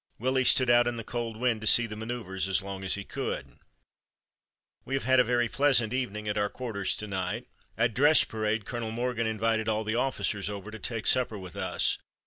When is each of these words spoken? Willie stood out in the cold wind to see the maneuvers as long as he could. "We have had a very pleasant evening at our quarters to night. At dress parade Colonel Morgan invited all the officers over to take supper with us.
Willie 0.17 0.45
stood 0.45 0.71
out 0.71 0.87
in 0.87 0.97
the 0.97 1.03
cold 1.03 1.37
wind 1.37 1.61
to 1.61 1.67
see 1.67 1.85
the 1.85 1.95
maneuvers 1.95 2.47
as 2.47 2.63
long 2.63 2.83
as 2.83 2.95
he 2.95 3.03
could. 3.03 3.59
"We 4.83 4.95
have 4.95 5.03
had 5.03 5.19
a 5.19 5.23
very 5.23 5.47
pleasant 5.47 5.93
evening 5.93 6.27
at 6.27 6.39
our 6.39 6.49
quarters 6.49 6.97
to 6.97 7.05
night. 7.07 7.45
At 7.77 7.93
dress 7.93 8.23
parade 8.23 8.65
Colonel 8.65 8.89
Morgan 8.89 9.27
invited 9.27 9.69
all 9.69 9.83
the 9.83 9.93
officers 9.93 10.49
over 10.49 10.71
to 10.71 10.79
take 10.79 11.05
supper 11.05 11.37
with 11.37 11.55
us. 11.55 11.99